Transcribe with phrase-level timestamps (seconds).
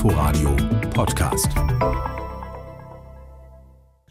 [0.00, 0.56] Inforadio
[0.94, 1.52] Podcast.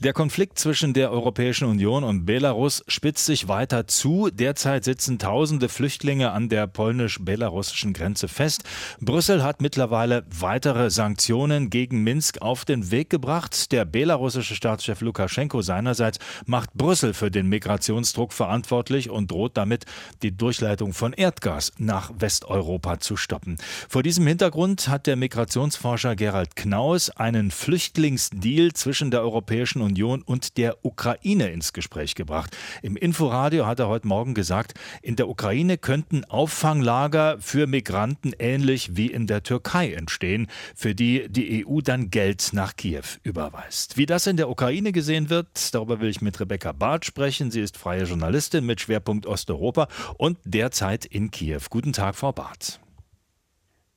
[0.02, 4.30] Der Konflikt zwischen der Europäischen Union und Belarus spitzt sich weiter zu.
[4.32, 8.64] Derzeit sitzen tausende Flüchtlinge an der polnisch-belarussischen Grenze fest.
[9.02, 13.74] Brüssel hat mittlerweile weitere Sanktionen gegen Minsk auf den Weg gebracht.
[13.74, 19.84] Der belarussische Staatschef Lukaschenko seinerseits macht Brüssel für den Migrationsdruck verantwortlich und droht damit,
[20.24, 23.58] die Durchleitung von Erdgas nach Westeuropa zu stoppen.
[23.90, 30.58] Vor diesem Hintergrund hat der Migrationsforscher Gerald Knaus einen Flüchtlingsdeal zwischen der Europäischen Union und
[30.58, 32.56] der Ukraine ins Gespräch gebracht.
[32.82, 38.96] Im Inforadio hat er heute Morgen gesagt, in der Ukraine könnten Auffanglager für Migranten ähnlich
[38.96, 43.98] wie in der Türkei entstehen, für die die EU dann Geld nach Kiew überweist.
[43.98, 47.50] Wie das in der Ukraine gesehen wird, darüber will ich mit Rebecca Barth sprechen.
[47.52, 51.62] Sie ist freie Journalistin mit Schwerpunkt Osteuropa und derzeit in Kiew.
[51.70, 52.80] Guten Tag, Frau Barth.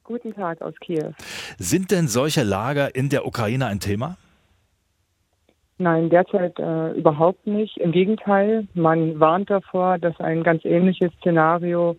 [0.04, 1.12] Guten Tag aus Kiew.
[1.58, 4.16] Sind denn solche Lager in der Ukraine ein Thema?
[5.82, 7.76] Nein, derzeit äh, überhaupt nicht.
[7.78, 11.96] Im Gegenteil, man warnt davor, dass ein ganz ähnliches Szenario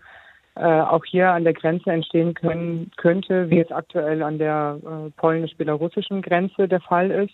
[0.56, 5.09] äh, auch hier an der Grenze entstehen können, könnte, wie es aktuell an der äh,
[5.17, 7.34] polnisch-belarussischen Grenze der Fall ist.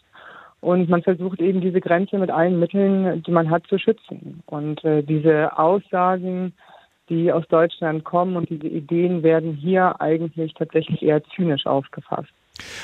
[0.60, 4.42] Und man versucht eben diese Grenze mit allen Mitteln, die man hat, zu schützen.
[4.48, 6.54] Und äh, diese Aussagen,
[7.10, 12.34] die aus Deutschland kommen und diese Ideen werden hier eigentlich tatsächlich eher zynisch aufgefasst.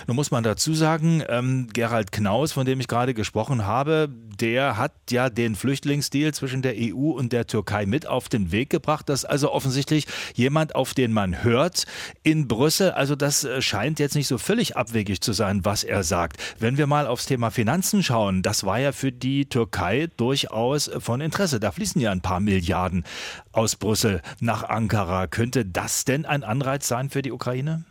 [0.07, 4.09] Nun muss man dazu sagen, ähm, Gerald Knaus, von dem ich gerade gesprochen habe,
[4.39, 8.69] der hat ja den Flüchtlingsdeal zwischen der EU und der Türkei mit auf den Weg
[8.69, 9.09] gebracht.
[9.09, 11.85] Das ist also offensichtlich jemand, auf den man hört
[12.23, 12.91] in Brüssel.
[12.91, 16.37] Also das äh, scheint jetzt nicht so völlig abwegig zu sein, was er sagt.
[16.59, 21.21] Wenn wir mal aufs Thema Finanzen schauen, das war ja für die Türkei durchaus von
[21.21, 21.59] Interesse.
[21.59, 23.05] Da fließen ja ein paar Milliarden
[23.51, 25.27] aus Brüssel nach Ankara.
[25.27, 27.85] Könnte das denn ein Anreiz sein für die Ukraine?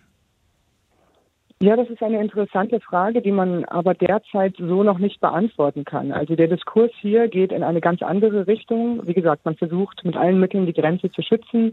[1.64, 6.12] Ja, das ist eine interessante Frage, die man aber derzeit so noch nicht beantworten kann.
[6.12, 9.00] Also der Diskurs hier geht in eine ganz andere Richtung.
[9.06, 11.70] Wie gesagt, man versucht mit allen Mitteln die Grenze zu schützen.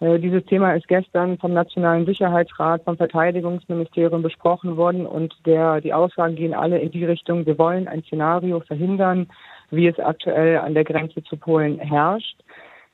[0.00, 5.92] Äh, dieses Thema ist gestern vom Nationalen Sicherheitsrat, vom Verteidigungsministerium besprochen worden und der, die
[5.92, 9.28] Aussagen gehen alle in die Richtung, wir wollen ein Szenario verhindern,
[9.70, 12.38] wie es aktuell an der Grenze zu Polen herrscht.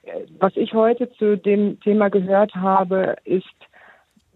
[0.03, 3.47] Äh, was ich heute zu dem Thema gehört habe, ist,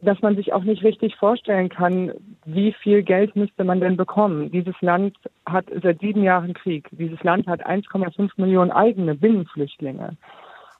[0.02, 2.12] dass man sich auch nicht richtig vorstellen kann,
[2.44, 4.50] wie viel Geld müsste man denn bekommen.
[4.50, 6.88] Dieses Land hat seit sieben Jahren Krieg.
[6.92, 10.16] Dieses Land hat 1,5 Millionen eigene Binnenflüchtlinge.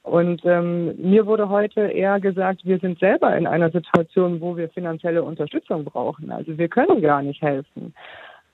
[0.03, 4.69] Und ähm, mir wurde heute eher gesagt, wir sind selber in einer Situation, wo wir
[4.69, 6.31] finanzielle Unterstützung brauchen.
[6.31, 7.93] Also wir können gar nicht helfen.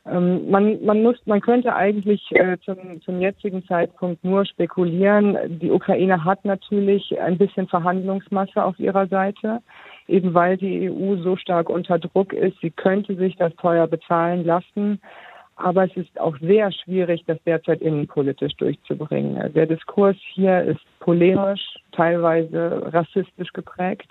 [0.06, 5.58] Ähm, man, man, muss, man könnte eigentlich äh, zum, zum jetzigen Zeitpunkt nur spekulieren.
[5.60, 9.60] Die Ukraine hat natürlich ein bisschen Verhandlungsmasse auf ihrer Seite
[10.08, 12.58] eben weil die EU so stark unter Druck ist.
[12.60, 15.00] Sie könnte sich das teuer bezahlen lassen.
[15.56, 19.52] Aber es ist auch sehr schwierig, das derzeit innenpolitisch durchzubringen.
[19.52, 24.08] Der Diskurs hier ist polemisch, teilweise rassistisch geprägt.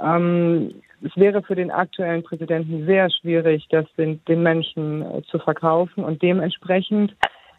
[0.00, 5.38] Ähm, es wäre für den aktuellen Präsidenten sehr schwierig, das den, den Menschen äh, zu
[5.38, 6.02] verkaufen.
[6.02, 7.14] Und dementsprechend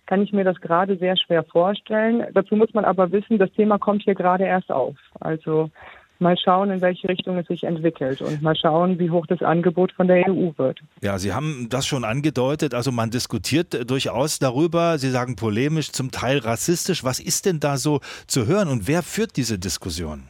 [0.07, 2.25] kann ich mir das gerade sehr schwer vorstellen.
[2.33, 4.95] Dazu muss man aber wissen, das Thema kommt hier gerade erst auf.
[5.19, 5.69] Also
[6.19, 9.91] mal schauen, in welche Richtung es sich entwickelt und mal schauen, wie hoch das Angebot
[9.91, 10.79] von der EU wird.
[11.01, 12.73] Ja, Sie haben das schon angedeutet.
[12.73, 14.97] Also man diskutiert durchaus darüber.
[14.97, 17.03] Sie sagen polemisch, zum Teil rassistisch.
[17.03, 20.23] Was ist denn da so zu hören und wer führt diese Diskussion?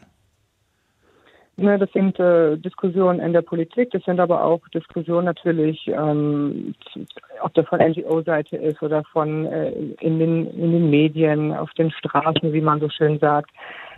[1.58, 6.76] Ne, das sind äh, Diskussionen in der Politik, das sind aber auch Diskussionen natürlich, ähm,
[7.42, 9.72] ob das von NGO-Seite ist oder von äh,
[10.02, 13.52] in, den, in den Medien, auf den Straßen, wie man so schön sagt.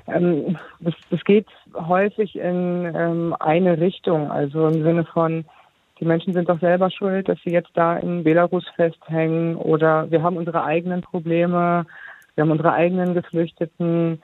[0.08, 5.46] Ähm, das, das geht häufig in ähm, eine Richtung, also im Sinne von,
[6.00, 10.22] die Menschen sind doch selber schuld, dass sie jetzt da in Belarus festhängen oder wir
[10.22, 11.86] haben unsere eigenen Probleme,
[12.36, 14.22] wir haben unsere eigenen Geflüchteten,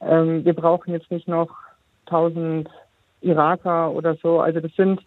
[0.00, 1.50] ähm, wir brauchen jetzt nicht noch
[2.06, 2.68] tausend
[3.20, 4.40] Iraker oder so.
[4.40, 5.00] Also das sind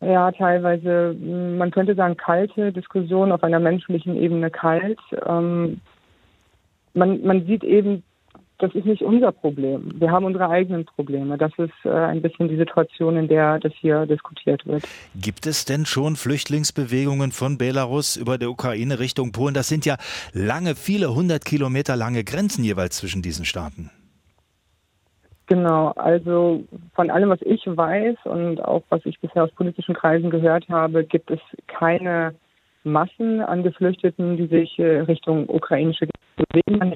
[0.00, 5.00] ja teilweise, man könnte sagen, kalte Diskussionen auf einer menschlichen Ebene kalt.
[5.26, 5.80] Ähm,
[6.94, 8.04] man, man sieht eben
[8.58, 9.92] das ist nicht unser Problem.
[9.96, 11.36] Wir haben unsere eigenen Probleme.
[11.36, 14.84] Das ist äh, ein bisschen die Situation, in der das hier diskutiert wird.
[15.14, 19.54] Gibt es denn schon Flüchtlingsbewegungen von Belarus über der Ukraine Richtung Polen?
[19.54, 19.96] Das sind ja
[20.32, 23.90] lange, viele hundert Kilometer lange Grenzen jeweils zwischen diesen Staaten.
[25.46, 26.64] Genau, also
[26.94, 31.04] von allem, was ich weiß und auch was ich bisher aus politischen Kreisen gehört habe,
[31.04, 32.34] gibt es keine
[32.82, 36.06] Massen an Geflüchteten, die sich äh, Richtung ukrainische
[36.36, 36.94] bewegen.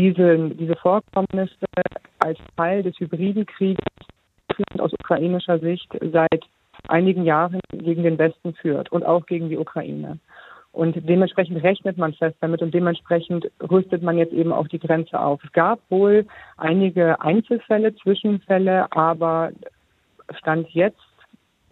[0.00, 1.66] Diese, diese Vorkommnisse
[2.20, 3.84] als Teil des hybriden Krieges
[4.78, 6.40] aus ukrainischer Sicht seit
[6.88, 10.18] einigen Jahren gegen den Westen führt und auch gegen die Ukraine.
[10.72, 15.20] Und dementsprechend rechnet man fest damit und dementsprechend rüstet man jetzt eben auch die Grenze
[15.20, 15.44] auf.
[15.44, 16.24] Es gab wohl
[16.56, 19.50] einige Einzelfälle, Zwischenfälle, aber
[20.38, 20.96] Stand jetzt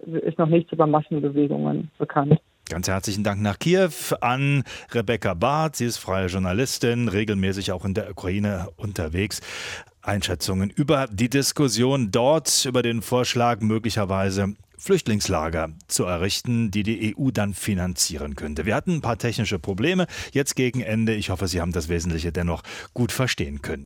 [0.05, 2.39] ist noch nichts über Massenbewegungen bekannt.
[2.69, 4.63] Ganz herzlichen Dank nach Kiew an
[4.93, 5.77] Rebecca Barth.
[5.77, 9.41] Sie ist freie Journalistin, regelmäßig auch in der Ukraine unterwegs.
[10.03, 17.31] Einschätzungen über die Diskussion dort, über den Vorschlag, möglicherweise Flüchtlingslager zu errichten, die die EU
[17.31, 18.65] dann finanzieren könnte.
[18.65, 21.15] Wir hatten ein paar technische Probleme, jetzt gegen Ende.
[21.15, 22.63] Ich hoffe, Sie haben das Wesentliche dennoch
[22.95, 23.85] gut verstehen können.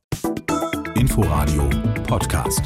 [0.95, 1.69] Inforadio
[2.05, 2.61] Podcast.